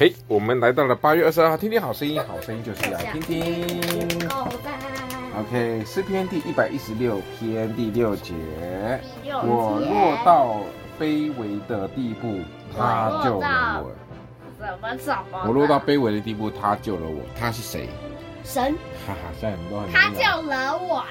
[0.00, 4.30] 嘿，我们来到了八月二十二号，听听好声音，好声音就是来听听。
[5.38, 8.32] OK，诗篇第一百一十六篇第六节，
[9.26, 10.56] 我落到
[10.98, 12.38] 卑微的地步，
[12.74, 13.92] 他救了我。
[14.58, 15.44] 怎么怎么？
[15.46, 17.20] 我落到卑微的地步，他救了我。
[17.38, 17.86] 他是谁？
[18.42, 18.74] 神。
[19.06, 19.92] 哈哈，现在很多很。
[19.92, 21.04] 他救了我。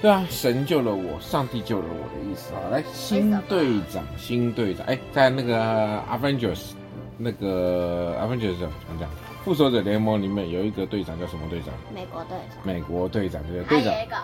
[0.00, 2.70] 对啊，神救了我，上帝救了我的意思啊。
[2.70, 6.70] 来，新队长，新队长，哎，在那个 Avengers，
[7.18, 9.08] 那个 Avengers 怎么讲？
[9.44, 11.72] 复仇者联盟里面有一个队长叫什么队长？
[11.94, 12.58] 美国队长。
[12.64, 13.78] 美国队长对不对？
[13.78, 13.94] 队长。
[13.94, 14.16] 有一个。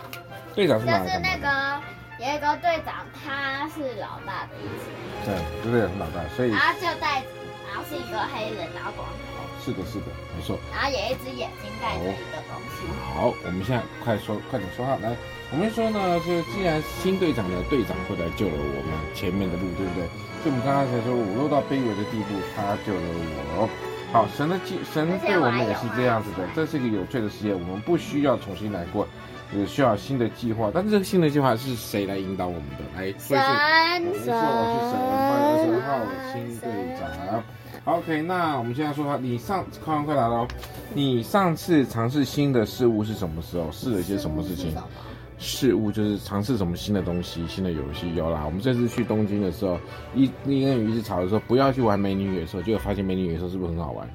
[0.55, 1.05] 队长是哪个？
[1.05, 1.81] 就是那个
[2.19, 4.91] 有一个队长，他是老大的意思。
[5.25, 6.51] 对，队长是老大，所以。
[6.51, 7.23] 他就带，
[7.73, 9.41] 然后是一个黑人，然后光头。
[9.65, 10.59] 是的，是的，没错。
[10.71, 12.85] 然后有一只眼睛盖着一个东西。
[13.17, 15.17] 好，我们现在快说，快点说话来。
[15.51, 20.05] 我们说呢，就是既然新队长的队长会来救了我们前面的路，对不对？
[20.45, 23.01] 所以我们刚刚才说，我落到卑微的地步，他救了
[23.57, 23.69] 我。
[24.13, 26.45] 好，神的计，神对我们也是这样子的。
[26.55, 29.09] 这是一个有趣的世界，我们不需要重新来过，
[29.57, 30.71] 也需要新的计划。
[30.75, 32.85] 但是这个新的计划是谁来引导我们的？
[32.97, 33.47] 来，所以是
[34.01, 34.35] 没错，是神。
[35.01, 37.43] 八月二十二号，新队长。
[37.85, 40.47] OK，那我们现在说，你上快问快答喽。
[40.95, 43.71] 你上次尝试新的事物是什么时候？
[43.73, 44.73] 试了一些什么事情？
[45.37, 48.15] 事物就是尝试什么新的东西、新的游戏。
[48.15, 49.77] 有啦，我们这次去东京的时候，
[50.15, 54.09] 一一跟鱼一直吵着说不要去玩美女野兽，结果发现美女野兽是不是很好玩？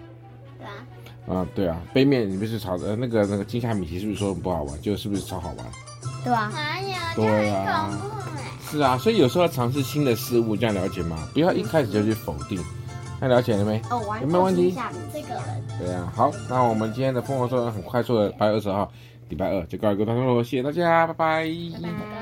[0.58, 0.72] 对啊。
[1.28, 4.80] 啊，对啊，背面你不是吵着那个那个金夏米奇是不是说很不好玩？
[4.80, 5.66] 结果是不是超好玩？
[6.24, 6.50] 对啊。
[7.18, 8.00] 对啊。
[8.72, 11.28] 是啊，所以有时候要尝试新的事物，这样了解吗？
[11.34, 12.58] 不要一开始就去否定。
[13.20, 13.82] 那了解了没？
[13.90, 14.76] 哦，有没有问题？
[15.12, 15.64] 这个人。
[15.80, 18.92] 对啊，好，那我们今天的疯狂说很快速的八月二十号。
[19.30, 21.44] 礼拜二就告一个段落，谢谢大家，拜拜。
[21.82, 22.17] 拜拜。